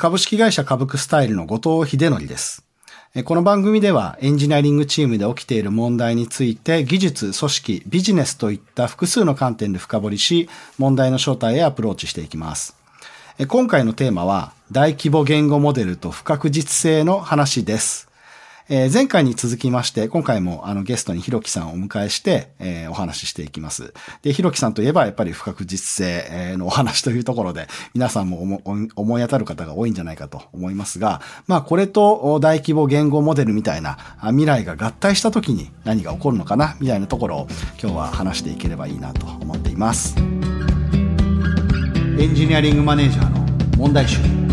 [0.00, 2.64] 株式会社株クスタイルの後藤秀則です。
[3.26, 12.78] この番組ではエンジニアリングチームで起きている問題について技術、組織、ビジネスといった複数の観点で深掘りし、問題の正体へアプローチしていきます。
[13.46, 18.09] 今回のテーマは大規模言語モデルと不確実性の話です。
[18.72, 23.92] えー、前回に続きまして、今回もあのゲストにひろきさんをお迎えして、えー、お話ししていきます。
[24.22, 28.62] で、ひろきさんといえばやっぱり不確実性のお話というところで、皆さんも
[28.94, 37.48] 思い当たる方が多いんじゃないかと思いますが、まあこれと大規模言語モデルみたいな未来が合体した時に何が起こるのかなみたいなところを
[37.82, 40.14] 今日は話していければいいなと思っています。
[40.16, 40.22] エ
[42.24, 43.44] ンジニアリングマネージャーの
[43.76, 44.49] 問題集。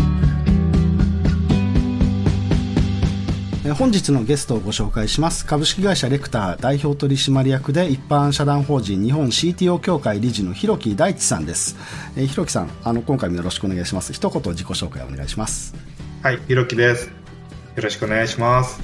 [3.72, 5.44] 本日のゲストをご紹介します。
[5.44, 11.76] 株式会社レクター代表取締役で一般社団法人日本 CTO 協会理事の広木大地さんです、
[12.16, 14.12] えー、広木さんあの今回もよろしくお願いします。
[14.12, 15.74] 一言自己紹介お願いします。
[16.22, 17.06] はい広木です。
[17.06, 18.80] よろしくお願いします。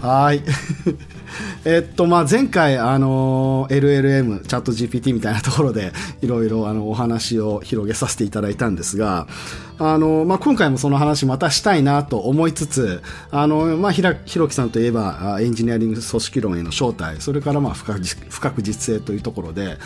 [0.00, 0.42] はい
[1.64, 9.26] えっと、まあ、前回、あの、LLM、チャット GPT みたいなところで、いろいろ、あの、お話を広げさせていただいたんですが、
[9.78, 18.00] あの、まあ、今回もその話またしたいなと思いつつ、あの、まあ、ひら、ひろきさんといえば、エンジニアリング組織論への正体、それから、まあ、不確
[18.30, 19.76] 不確実性というところで、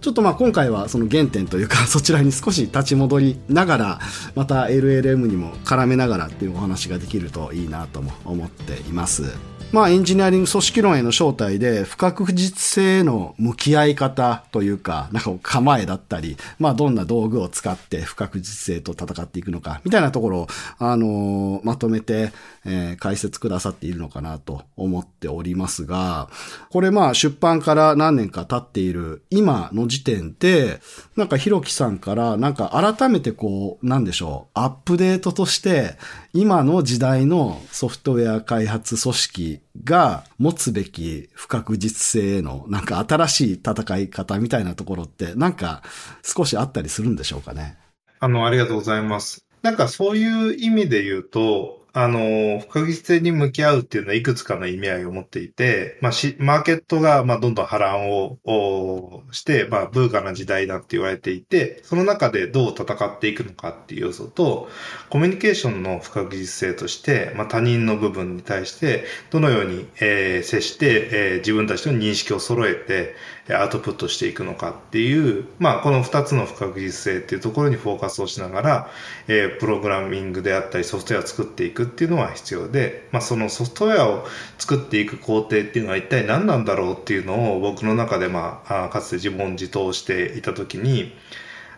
[0.00, 4.00] ちょっとまあ今回はその原点というか そちらに少し立ち戻りながら
[4.34, 9.53] また LLM にも絡めながらっていうお話ができるといいなとも思っています。
[9.74, 20.46] まあ、エンジニアリング組織論への招待で、不確実性への向き合い方というか、なんか構えだったり、まあ、どんな道具を使って不確実性と戦っていくのか、みたいなところを、
[20.78, 22.30] あの、まとめて、
[22.66, 26.28] えー、解説くださっているのかなと思っておりますが、
[26.70, 30.80] これまあ、出版から何年か経っている今の時点で、
[31.16, 35.96] なんかひろきさんから、なんか改めてこう、なんでしょう、アップデートとして、
[36.32, 45.82] 今の時代のソフトウェア開発組織が持つべき不確実性へのなんか新しい戦い方みたいなところってなんか
[46.22, 47.78] 少しあったりするんでしょうかね。
[48.20, 49.44] あの、ありがとうございます。
[49.62, 64.68] なんかそういう意味で言うと、あの、不確実性に向き合うっていうのはいくつかの意味合いを持っていて、まあ、し、マーケットが、まあ、どんどん波乱をして、まあ、ブーカな時代だって言われていて、その中でどう戦っていくのかっていう要素と、
[65.08, 73.14] コミュニケーションの不確実性として、まあ、他人の部分に対して、どのように、えー、接して、えー、自分たちの認識を揃えて、
[73.50, 78.90] アウトプットしていくのかっていう、まあ、この二つの不確実性っていうところにフォーカスをしながら、
[79.28, 91.12] えー、プログラミングであったりソフトウェアを作っていくっていうのは必要で、まあ、そのソフトウェアを作っていく工程っていうのは一体何なんだろうっていうのを僕の中で、まあ、かつて自問自答していたときに、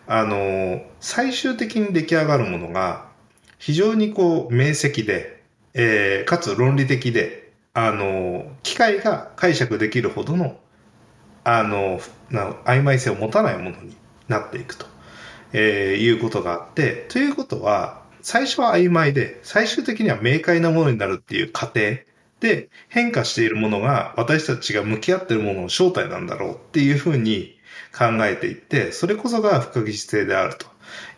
[0.07, 3.07] あの、最終的に出来上がるものが
[3.59, 10.57] 非常にこう明晰で、えー、かつ論理的で、あの、機械が解釈できるほどの
[11.47, 13.95] あの、な曖昧性を持たないものに
[14.27, 14.85] なっていくと、
[15.53, 21.79] えー、いうことがあって、ということは、最初は曖昧で、最終的には明快なものになるっていう過程。
[22.39, 27.57] で変化しているものが私たちが向き合っているものの正体なんだろうっていうふうに
[27.91, 30.67] 考えていって、それこそが不確実性であると。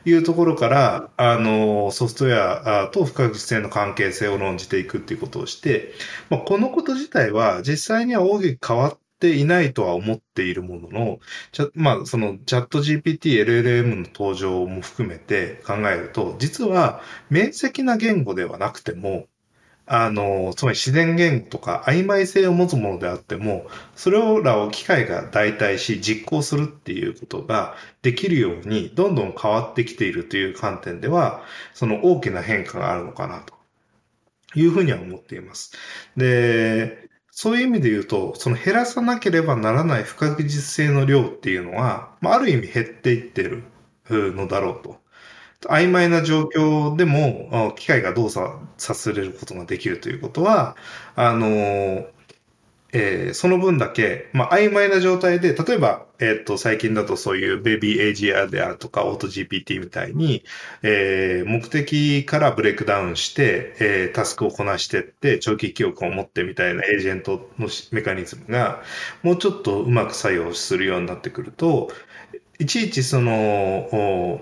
[0.06, 5.92] いうところから、あの、ソフトウェアと不確実性の関係性を論じていくっていうことをして、
[6.30, 11.20] まあ、このこと自体は実際には大きく変わってていないとは思っているものの、
[11.76, 19.28] まあ、そのチャット GPT、LLM の登場も含めて考えると、実は明晰な言語ではなくても、
[19.92, 23.66] あの、つまり自然言語とか曖昧性を持つものであっても、
[23.96, 31.44] それらを機械が代替し実行するっていうことができるようにどんどん変わってきているという観点では、
[31.74, 33.56] その大きな変化があるのかなと
[34.54, 35.72] いうふうには思っています。
[36.16, 37.09] で、
[37.42, 43.64] そういう意味で言うと、その減らさなければならない不確実性の量っていうのは、まあ、ある意味減っていってる
[44.10, 45.00] のだろうと。
[45.70, 50.76] 曖昧な状況でも、機械が動作させることができるということは、
[51.16, 52.06] あの、
[52.92, 60.44] えー、その分だけ、まあ、曖昧な状態で、例えば、えっ、と、最近だとそういう BabyAGI であるとか、 AutoGPT みたいに、
[60.82, 68.82] えー、目的からブレイクダウンして、えー、タスクをこなしてって、長期記憶を持ってみたいなエージェントのメカニズムが、
[69.22, 71.92] もうちょっとうまく作用するようになってくると、
[72.58, 74.42] いちいちその、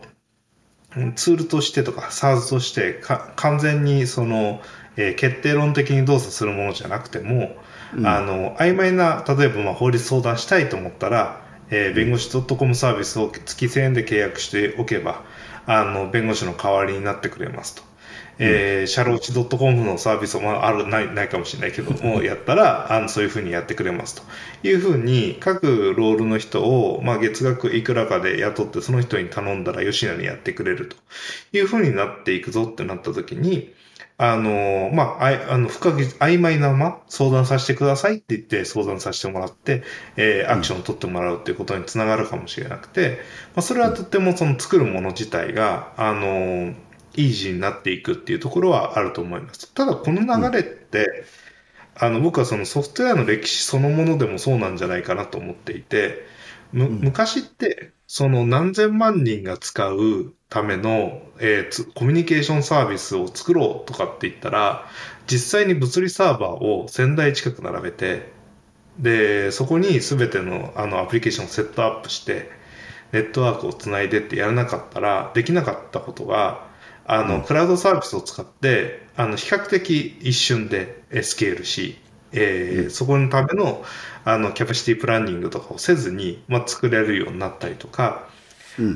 [1.16, 4.62] ツールとしてとか、 SaaS としてか完全にその、
[4.96, 7.56] えー、決定論的に動作するものじゃなくても、
[7.96, 15.24] うん、あの、曖昧な、例えばまあ法律相談したいと思ったら、えー、弁護士 .com サービスを月1000円で契約しておけば、
[15.66, 17.84] あの、弁護士の代わりになってくれますと。
[18.40, 24.22] えー、シャローチ .com のサービスもある、ない、ないかもしれないけども、やったら、あの、そういうふうにやってくれますと。
[24.68, 30.96] いうふうに、各ロールの人を、まあ、月額いくらかで雇って、その人に頼んだら、吉野にやってくれると。
[31.52, 33.74] いうふうになっていくぞってなった時に、
[34.20, 39.84] あの、まあ、ああの、不可曖昧なまま相談させてくださいって言って相談させてもらって、
[40.16, 43.20] えー、アクションを取ってもらうっていうことにつながるかもしれなくて、
[43.56, 46.74] まあ、それはとってもその作るもの自体が、あの、
[47.16, 49.72] イージーになっていくっていうところはあると思います。
[49.74, 51.26] ただ、この流れって、
[52.02, 56.26] うん、あの、僕はそのソフトウェアの歴史そのものでもそうなんじゃないかなと思っていて、
[56.72, 64.86] む、昔って、その何千万人が使うための、えー、コミュニケーションサービスを作ろうとかって言ったら、
[65.28, 68.32] 実際に物理サーバーを1000台近く並べて、
[69.00, 72.50] で、そこに全てのあのアプリケーションをセットアップして、
[73.12, 76.66] ネットワークをつないでってやらなかったら、できなかったことが、
[77.06, 81.98] あの、クラウドサービスを使って、あの、比較的一瞬でスケールし、
[82.34, 83.84] えー、そこのための、
[84.26, 88.28] あの、キャパシティプランニングとかをせずに、まあ、作れるようになったりとか、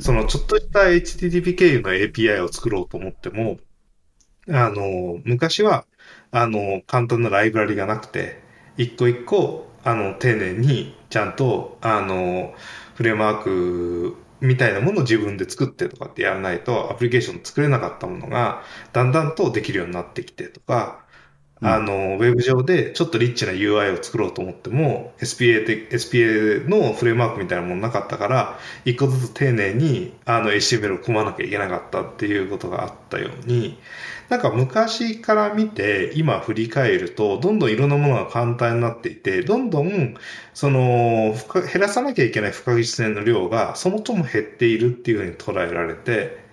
[0.01, 3.57] そのちょっとした HTTP 経由の API を作ろうと思っても、
[4.49, 5.85] あの、昔は、
[6.31, 8.41] あの、簡単なライブラリがなくて、
[8.77, 12.53] 一個一個、あの、丁寧に、ちゃんと、あの、
[12.95, 18.63] フレームワークみたいなものを自分で作ってとかってやらないと、アプリケーション作れなかったものが、
[18.93, 21.05] だんだんとできるようになってきてとか、
[21.63, 33.77] あの、ウェブ上でちょっとリッチな UI を作ろうと思っても、SPA で、SPA のフレームワークみたいなものなかったから、一個ずつ丁寧にあの HTML を組まなきゃいけなかったっていうことがあったように、
[34.29, 40.15] なんか昔から見て今振り返ると、どんどんいろんなものが簡単になっていて、どんどん、
[40.55, 41.35] その、
[41.71, 46.43] 減らさなきゃいけない不確実性の量がそもそも減っているっていうふうに捉えられて、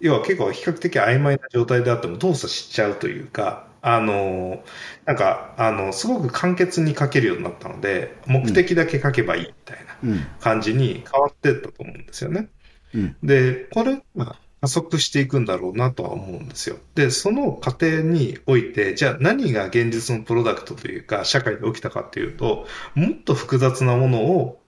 [0.00, 4.62] 要は結構比較的曖昧な状態であっても動作しちゃうというか、あの、
[5.04, 12.48] なんか、あの、すごく簡潔に書けるようになったので、目的だけ書けばいいみたいな感じに変わっていったと思うんですよね。
[12.94, 16.76] うん、で、これが加速していくんだろうなとは思うんですよ。
[16.94, 24.62] で、その過程において、じゃあ何が現実のプロダクトというか、社会で起きたかっていうと、もっと複雑なものを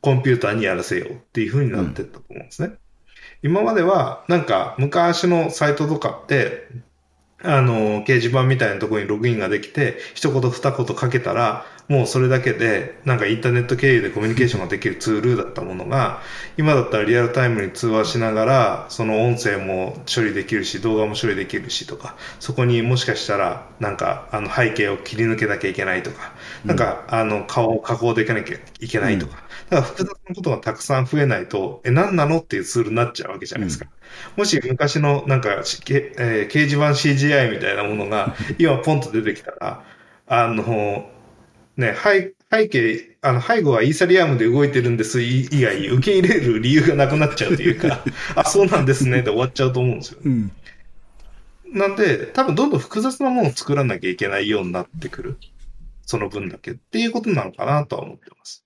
[0.00, 2.68] コンピューターにやらせようっていうふうになっていったと思うんですね。
[2.68, 2.78] うん、
[3.50, 6.66] 今までは、なんか昔のサイトとかって、
[7.46, 16.22] あの、掲示板みたいなところにログインができて、一言二言書けたら、もうそれだけで、なんかインターネット経由でコミュニケーションができるツールだったものが、
[16.56, 26.32] 今だったらリアルタイムに通話しながら、その音声も処理できるし、動画も処理できるしとか、そこにもしかしたら、なんか、あの背景を切り抜けなきゃいけないとか、
[26.64, 33.86] なんか、あの、顔を加工できなきゃいけないとか、だから複雑なことがたくさん増えないと、え、何なのっていうツールになっちゃうわけじゃないですか。
[34.36, 39.84] うん、もし昔のなんか、えー、掲示板 CGI みたいなものが今ポンと出てきたら、
[40.26, 41.10] あの、
[41.76, 48.04] ね、背背景、あの、背後はイーサリアムで動いてるんです以外、受け入れる理由がなくなっちゃうというか、
[48.36, 50.18] あ、そうなんですねで終わっちゃうと思うんですよ。
[50.24, 50.52] うん、
[51.72, 55.36] なんで、多分どんどん複雑なものを作らなきゃいけないようになってくる。
[56.06, 58.62] その分だけっていうことなのかなとは思ってます。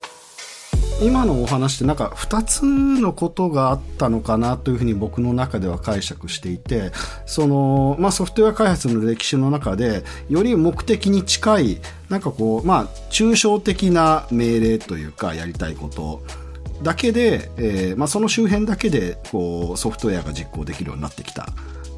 [1.01, 6.91] 今のお話ってなんか2つのことがあったのかなというふうに僕の中では解釈していて、
[7.25, 16.23] その、まあソフトウェア開発の歴史の中で、より目的に近い、なんかこう、まあ抽象的な命令というかやりたいこと
[16.83, 21.47] だけで、えー、まあその周辺だけでこうソフトウェアが実行できるようになってきた。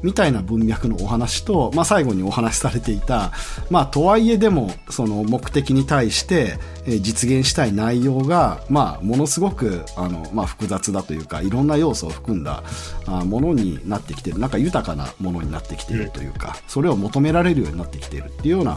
[0.03, 3.31] みたいな文脈のお話と、まあ、最後にお話しされていた、
[3.69, 12.63] まあ、とはいえでも、その目的に対して、実現したい内容が、まあ、ものすごく、あの、まあ、複雑だというか、いろんな要素を含んだ
[13.25, 14.39] ものになってきてる。
[14.39, 18.75] なんか豊かなものになってきているというか、それを求められるようになってきているっていうような、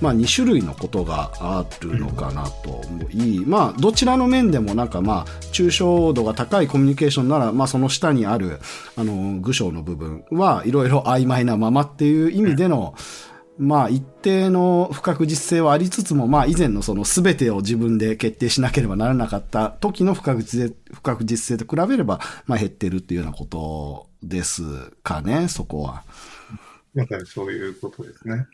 [0.00, 8.58] まあ、2種類のことがあるのかなと思い、まあ、どちらの面でもなんかまあ、抽象度が高いコミュニケーションなら、まあ、その下にある、
[8.96, 12.94] あの、具象の部分はいろいろ曖昧なままっていう意味での、
[13.56, 26.02] まあ一定の不確実性はありつつも、まあ以前のその全てを自分で決定しなければならなかった時の不確実性不確実性と比べれば、まあ減ってるっていうようなことですかね、そこは。
[26.94, 28.46] まさにそういうことですね。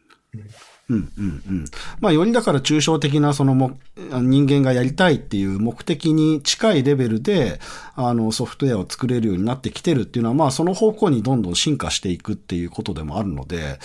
[0.89, 1.65] うんうんうん。
[2.01, 7.61] まあよりだから抽象的なそのも人間がやりたいっていう目的に近いレベルで
[7.95, 13.79] あのソフトウェアを作れるようになってきてるっていうのはまあその方向にどんどん進化していくっていうことでもあるので、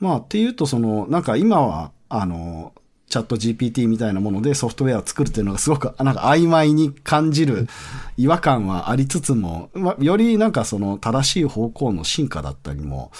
[0.00, 2.72] まあ、っていうと、その、なんか今は、あの、
[3.08, 7.68] チャット GPT みたいなものでソフトウェアを作るっていうのがすごくなんか曖昧に感じる
[8.16, 13.12] 違和感はありつつも、まあ、よりなんかその正しい方向の進化だったりも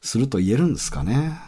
[0.00, 1.38] すると言えるんですかね。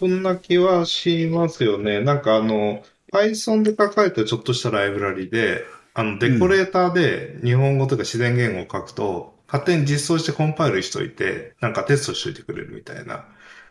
[0.00, 2.00] そんな気はしますよね。
[2.00, 13.26] なんかあの、Python で書かれたちょっとしたライブラリで、あの、デコレーターで日本語とか自然言語を書くと、勝手に実装してコンパイルしといて、なんかテストしといてくれるみたいな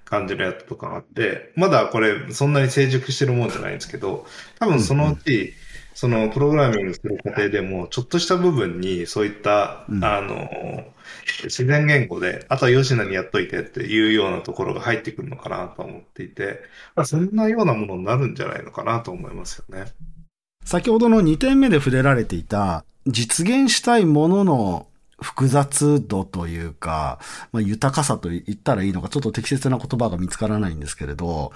[0.06, 4.28] 感じのやつとかがあって、まだこれそんなに成熟してるもんじゃないんですけど、
[4.60, 5.56] 多分そのうち、
[5.94, 10.50] そのプログラミングする過程でも、ちょっとした部分にそういった、うん、あの、
[11.44, 16.62] 自然言語で、あとは吉野にやっといてっていうようなところが入ってくるのかなと思っていて、
[16.96, 19.92] まあ、そんなようなものになるんじゃないのかなと思いますよね。
[20.66, 24.88] 先ほどの2点目で触れられていた、実現したいものの
[25.22, 27.20] 複雑度というか、
[27.52, 31.52] まあ、豊かさと言ったらいいのか、ちょっと適切な言葉が見つからないんですけれど、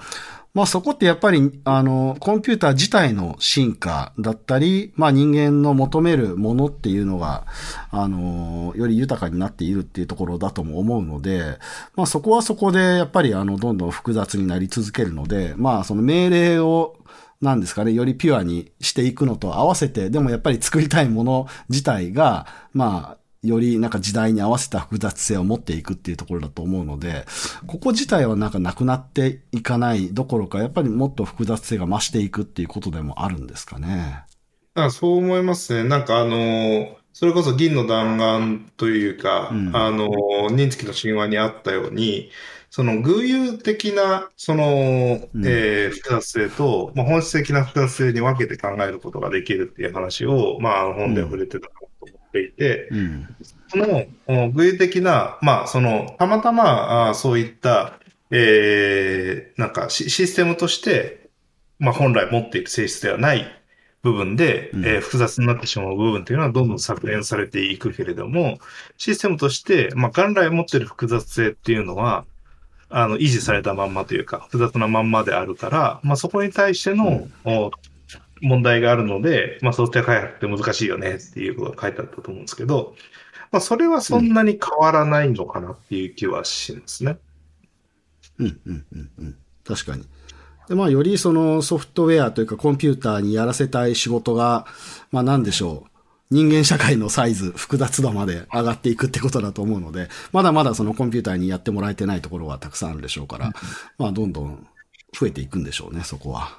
[0.54, 7.44] まあそこってやっぱり、あの、コンピューター自体の進化だったり、まあ人間の求めるものっていうのが、
[7.90, 11.58] あの、より豊かになっているっていうところだとも思うので、
[11.96, 16.96] まあそこはそこでやっぱりあの、どんどん複雑になり続けるので、まあその命令を
[17.44, 27.26] なんですかね、よりピュアにしていくのと合わせて、でもやっぱり作りたいもの自体が、まあ、よりなんか時代に合わせた複雑性を持っていくっていうところだと思うので、
[27.66, 34.24] ここ自体はなんかなくなっていかないどころか、やっぱりもっと複雑性が増していくっていうことでもあるんですかね。
[34.74, 35.88] あそう思いますね。
[35.88, 40.08] なんかあの、それこそ銀の弾丸というか、うん、あの、
[40.50, 42.30] 忍月の神話にあったように、
[42.74, 51.68] その偶有的な、その、うん、えー、複雑性と、まあ、本質的な複雑性に分けて考えることができるっていう話を、まあ、本で触れてた
[52.32, 53.36] ていて、うん、
[53.68, 58.00] その具体的な、まあ、その、たまたま、あそういった、
[58.32, 61.28] えー、なんかシステムとして、
[61.78, 63.46] まあ、本来持っている性質ではない
[64.02, 68.58] 部分で、うん、えー、複雑になってしまう部分というのはどんどん削減されていくけれども、
[68.96, 72.24] システムとして、まあ、元来持っている複雑性っていうのは、
[72.90, 77.70] あの、維持されたまんまというか、複雑なまんまであるから、まあ、そこに対しての、うん、
[78.40, 82.94] 問題があるので、まあ、ソフトウェア開発って難しいよねっていうことが書いてあったと思うんですけど、
[83.50, 87.18] まあ、それはそんなに変わらないのかなっていう気はしますね。
[88.38, 89.36] うん、うん、うん、うん。
[89.64, 90.04] 確かに。
[90.68, 94.66] で、まあ、よりそのソフトウェアというかコンピューターにやらせたい仕事が、
[95.12, 95.93] まあ、なんでしょう。
[96.30, 103.52] 人間社会のサイズ、複雑度まで上がっていくってことだと思うので、まだまだそのコンピューターにやってもらえてないところはたくさんあるでしょうから、
[103.98, 104.66] まあ、どんどん
[105.12, 106.58] 増えていくんでしょうね、そこは。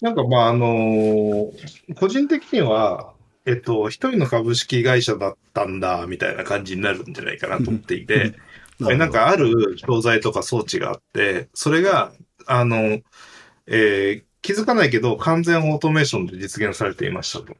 [0.00, 1.52] なんかまあ、あのー、
[1.94, 3.12] 個人的には、
[3.46, 8.34] えっと、一人の株式会社だったんだ、みたいな感じになるんじゃないかなと思っていて、
[8.80, 12.12] なんかある教材とか装置があって、それが、
[12.46, 13.00] あの、
[13.66, 17.54] えー、気づかないけど完全オートメーションで実現されていましたと。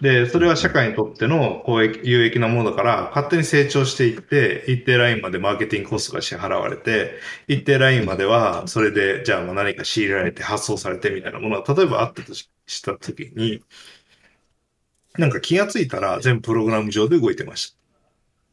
[0.00, 7.12] で、それは社会にとっての公益、有益なものだから、勝手に成長していって、一定ラインまでマーケティングコストが支払われて、
[7.48, 12.48] 一定ラインまでは、それで、じゃあもう何か仕入れられて発送されてみたいなものが、例えばあったとし
[12.82, 13.62] たときに、
[15.18, 17.76] なんか気がついたら全部プログラム上で動いてました。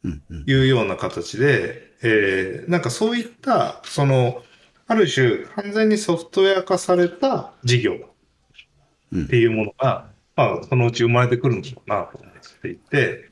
[0.03, 4.43] うんうん、いうような形で、えー、なんかそういった、その、
[4.85, 7.93] ある種、完全にソフトウェア化された事業
[9.15, 13.29] っていうものが、まあ、そのうち生まれてくるんだろうなと思っていて、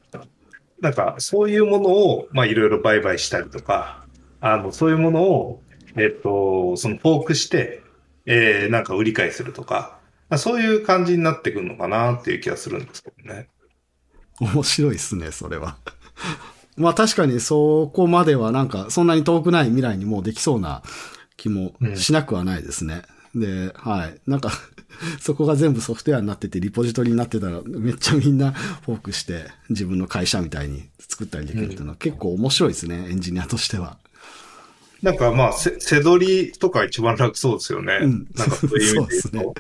[0.81, 4.05] なんか、そういうものを、まあ、いろいろ売買したりとか、
[4.41, 5.63] あの、そういうものを、
[5.95, 7.81] えっと、そのフォークして、
[8.25, 9.99] えー、なんか売り買いするとか、
[10.37, 13.47] そういう感じになってくるのかなっていう気がするんですけどね。
[14.39, 15.77] 面白いですね、それは。
[16.75, 20.81] まあ確かにそこまではなんか、そんなに遠くない未来にもうできそうな
[21.37, 22.95] 気もしなくはないですね。
[22.95, 23.01] うん、
[23.35, 24.17] で、はい。
[24.25, 24.51] なんか
[25.19, 28.51] そこが全部ソフトウェアになってて、リポジトリになってたら、めっちゃみんな
[28.85, 33.97] フォークして、自分の会社みたいに作ったりできるっていうのは結構面白いですね、エンジニアとしては。
[35.01, 37.99] なんかまあ、せ、せどりとか一番楽そうですよね。
[38.01, 39.55] うん、なんかそういう意味で言うと。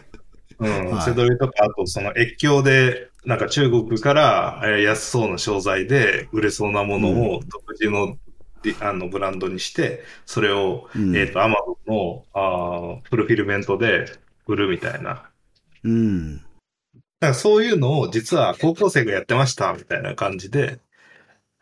[0.59, 8.19] うね、うん、せどりとか、あとその越境で、なんか中国から安そうな商材で売れそうなものを独自の、うん、
[8.79, 14.05] あのブランドにして、それを、うん、えっ、ー、と、アマゾンのあフルフィルメントで
[14.47, 15.29] 売るみたいな。
[15.83, 16.37] うん。
[16.37, 16.47] だか
[17.27, 20.79] らそういうのを実は高校生がやってましたみたいな感じで、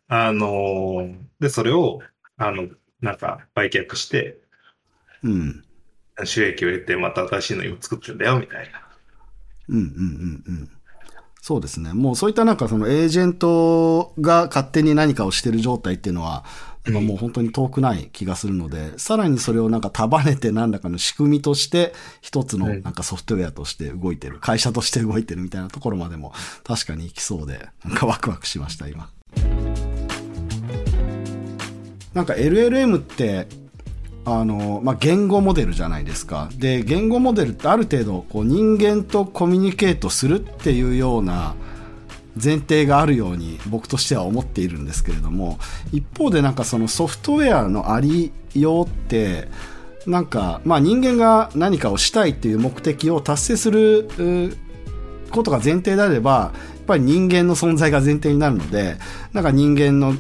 [0.07, 1.99] あのー、で、それを、
[2.37, 2.67] あの、
[3.01, 4.37] なんか売却して、
[5.23, 5.63] うん。
[6.25, 8.81] 収益を得てまた新しいのを作ってんだよみたいな。
[9.69, 10.69] うんうんうんうん。
[11.41, 11.93] そうですね。
[11.93, 16.45] もうそういったなんかそのエージェントが勝手に何かをしてる状態っていうのは、
[16.85, 29.09] まあ、もう本当に遠くない気がするので、さらにそれをなんか束ねて何らかの仕組みとして、一つのなんかソフトウェアとして動いてる、会社として動いてるみたいなところまでも確かに行きそうで、なんかワクワクしました、今。
[32.13, 33.47] なんか LLM って
[34.25, 36.49] あの、まあ、言語モデルじゃないですか。
[36.55, 41.55] で、言語モデルってある程度、こう、人間とコミュニケートするっていうような
[42.41, 45.59] 前提があるように僕としては思っているんですけれども、
[45.91, 49.47] 一方でなんかそのソフトウェアのありようって、
[50.07, 54.57] なんか、まあ人間が何かをしたいっていう目的を達成する
[55.31, 58.97] ことが前提であれば、やっぱり人間の存在が前提になるので、
[59.31, 60.15] なんか人間の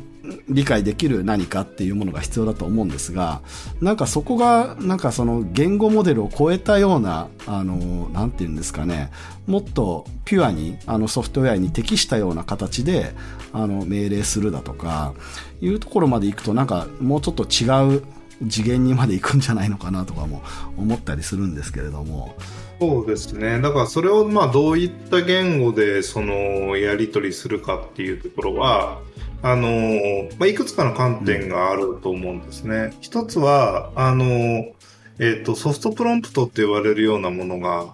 [0.47, 3.41] 理解できる何かっていうものが必要だと思うんですが、
[3.81, 9.11] なんかそこが、なんかその言語モデルを超えたような、あの、なんていうんですかね、
[9.47, 13.13] もっとピュアに、あのソフトウェアに適したような形で、
[13.51, 15.13] あの、命令するだとか、
[15.61, 18.03] いうところまで行くと、なんかもうちょっと違う
[18.49, 20.41] 次元にまで行くんじゃないのかなとかも
[20.77, 22.35] 思ったりするんですけれども。
[22.79, 23.61] そうですね。
[23.61, 28.99] だからそれをまあどういった言語でそのやり取りするかっていうところは、
[29.43, 32.95] あの、まあ、いくつかの観点があると思うんですね。
[33.01, 37.93] 一つは、あの、えっ、ー、と、ソフトプロンプトって言われるようなものが、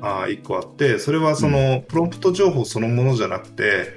[0.00, 3.88] あ一個あって、それはその、プロンプト情報そのものじゃなくて、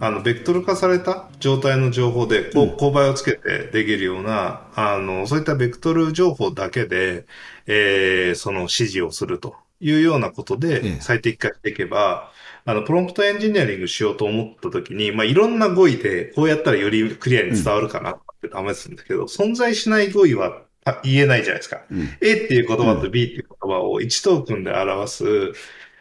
[0.00, 7.26] あの、ベクトル化された状態の情報で、こう、勾配をつけてできるような、あの、そういったベクトル情報だけで、
[7.66, 12.30] えー、その指示をするというようなことで最適化していけば、
[12.66, 20.62] あの、プロンプトエンジニアリングしようと思った時に、まあ、いろんな語彙で、こうやったらよりクリアに伝わるかなって試すんですけど、うん、存在しない語彙は
[21.04, 21.82] 言えないじゃないですか。
[21.88, 25.24] うん、A っていう言葉と B っていう言葉を1トークンで表す、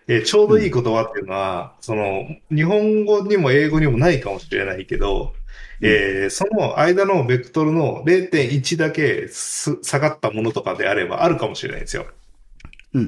[0.07, 5.33] えー、ちょうどいい言葉っていうのは、その、日本語にも英語にもないかもしれないけど、
[5.81, 12.07] えー、その間のベクトルの0.1だけ下がったものとかであればあるかもしれないんですよ。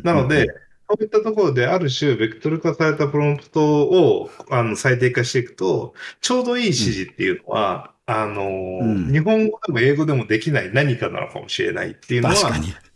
[0.04, 0.48] なので、
[0.90, 8.50] そういったところである種、ベクトル化されたプロンプトをあの最適化していくと、ちょうどいい指示っていうのは、うん、あの、
[8.82, 12.36] うん、日本語でも英語でもできない何かなのかもしれないっていうのは、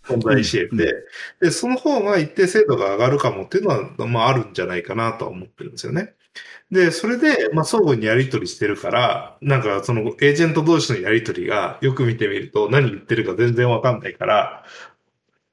[0.04, 0.94] 存在し得て、
[1.42, 6.14] うん、で、その方が一定精度が上がるかもっていうのは、まああるんじゃないかなとは思ってるんですよね。
[6.72, 14.64] で、それで、まあ、相互にやり取りしてるから、なんか、その、エージェント同士のやり取りが、よく見てみると、何言ってるか全然わかんないから、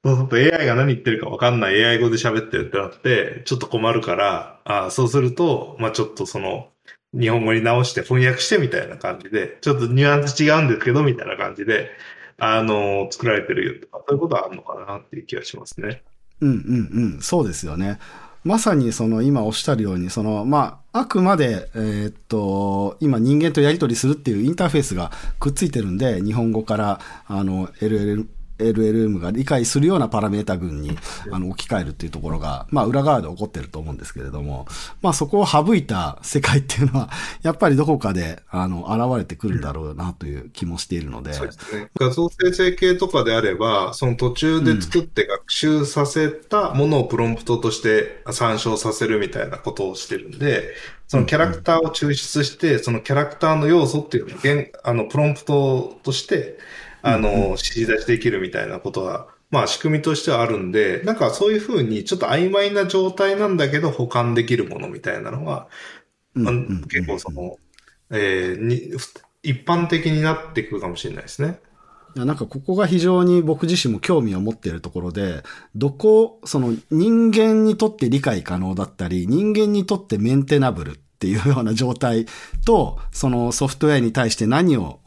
[0.04, 6.68] そうすると AI が何言ってるか分かんない AI 語で喋ってるってなって、ちょっと困るから、あそうすると、まあちょっとその、
[7.14, 11.90] 日本語に直して翻訳してみたいな感じで、ちょっとニュアンス違うんですけど、みたいな感じで、
[12.38, 16.02] あの、作られてるよとか、そういうことはあるのかなっていう気がしますね。
[16.40, 17.98] うんうんうん、そうですよね。
[18.44, 28.26] まさにその今おっしゃるように、その、まあ、あくまで、えー、っと、今人間とやり取りするっていうインターフェースがくっついてるんで、日本語から、あの、LLM、
[28.58, 30.96] LLM が理解するようなパラメータ群に
[31.30, 34.66] あの置き換えるっていうところが、まあ裏側で起こってると思うんですけれども、
[35.02, 37.10] まあそこを省いた世界っていうのは、
[37.42, 41.32] やっぱりどこかで、あの、現れてくるんだろうなという気もしているので。
[41.32, 41.90] そうですね。
[41.98, 50.74] 画像生成系とかであれば、その途中で作って学習させたものをプロンプトとして参照させるみたいなことをしてるんで、
[51.08, 56.58] そのキャラクターを抽出して、そのキャラクターの要素っていうのを、あの、プロンプトとして、
[57.02, 65.68] あの、指示出しできるみたいなことは、まあ仕組みとしてはあるんで、なんかそういうふうにちょっと曖昧な状態なんだけど保管できるものみたいなのが、
[66.34, 66.54] まあ、
[66.88, 67.56] 結構その、
[68.10, 68.92] えー、に、
[69.42, 71.60] 一般的になってくるかもしれないですね。
[72.14, 75.42] なんかここが非常に僕自身も興味を持っているところで、
[75.74, 82.26] どこ、その人間にとって理解可能だったり、人間にとってメンテナブルっていうような状態
[82.64, 85.00] と、そのソフトウェアに対して何を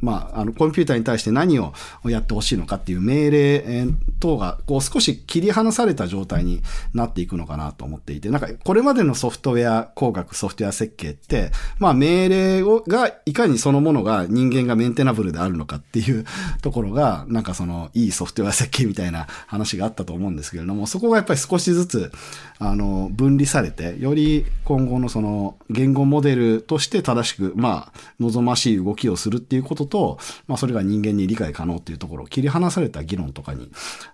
[0.00, 1.72] まあ、あの、コンピューターに対して何を
[2.04, 3.86] やってほしいのかっていう命令
[4.18, 6.62] 等が、こう少し切り離された状態に
[6.94, 16.24] なっていくのかなと思っていて、なんか、これまでのソフトウェア工学、ソフトウェア設計って、まあ、命令をが、いかにそのものが人間がメンテナブルであるのかっていう
[16.62, 22.12] ところが、なんかその、いいソフトウェア設計みたいな話があったと思うんですけれども、そこがやっぱり少しずつ、
[22.58, 33.70] あの、分離されて、より今後のその、言語モデルとして正しく、まあ、望ましい動きをするっていうことと、とまあそれが人間に理解可能っていうところを切り離された議論とかに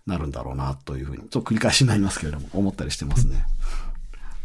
[0.06, 3.44] なるんだろうなというふうに、ちょっと繰り返しになりますけれども、思ったりしてますね。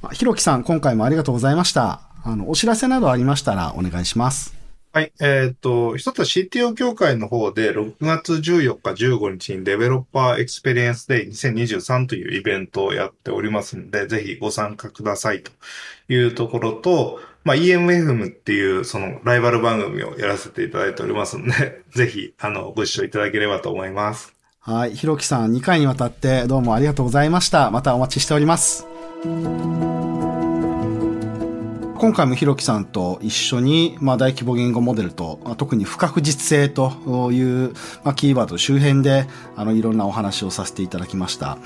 [0.01, 2.01] まあ、広木さん、今回もありがとうございました。
[2.23, 4.55] あの、お知らせなどありましたらお願いします。
[4.93, 5.13] はい。
[5.21, 15.51] えー、っと、一つは CTO 協会の方で6月14日15日に Developer eXperience Day 2023というイベントをやっておりますので、ぜひご参加くださいと
[16.09, 24.33] いうところと、まあ、 EM.FM っていうそのライバル番組をやらせていただいておりますので、 ぜひ、あの、ご視聴いただければと思います。
[24.59, 24.95] はい。
[24.95, 27.71] ひろきさん、2回にわたってどうもありがとうございました。
[27.71, 28.87] またお待ちしております。
[32.01, 41.59] 今回もひろきさんと一緒に、まあ、大規模言語モデルと、特に不確実性という、まあ、キーワード周辺で、あの、いろんなお話をさせていただきました。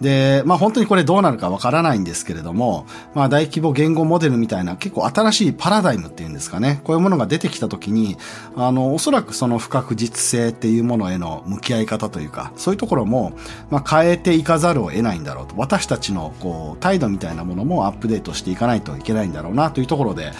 [0.00, 8.16] で、まあ本当にこれどうなるかわからないんですけれども、まあ大規模言語モデルみたいな結構新しいパラダイムっていうんですかね、こういうものが出てきた時に、
[8.56, 13.32] あの、おそらくその不確実性っていうものへの向き合い方というか、そういうところも、
[13.70, 15.54] まあ変えていかざるを得ないんだろうと。
[15.58, 20.32] 私たちのこう、態度みたいなものもアップデートしていかないといけないんだろうなというところで、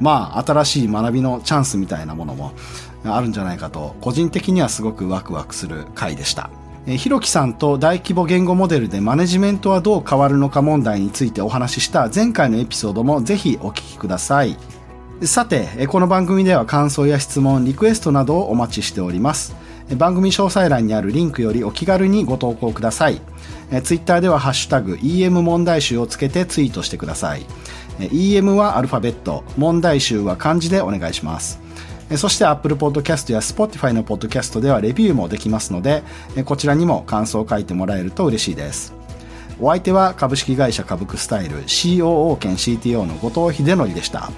[0.00, 2.52] まあ新しい学びのチャンスみたいなものも
[3.04, 6.50] あるんじゃないかと、個人的にはすごくワクワクする回でした。
[6.86, 14.56] えひろきさんと大規模言語モデルでマネジメントはどう変わるのか問題についてお話しした前回のエピソードもぜひお聞きください。
[15.22, 19.54] さて、この番組では感想や質問、リクエストなどをお待ちしております。
[19.96, 23.20] 番組詳細欄にあるリンクよりお気軽にご投稿ください。
[23.82, 27.46] ツイッターではハッシュタグ EM 問題集をつけてツイートしてください。
[27.98, 31.60] EM はアルファベット、問題集は漢字でお願いします。
[32.16, 36.02] そして Apple Podcast や Spotify の Podcast ではレビューもできますので、
[36.44, 38.94] こちらにも感想を書いてもらえると嬉しいです。
[39.60, 44.30] お相手は株式会社株クスタイル COO 兼 CTO の後藤秀則でした。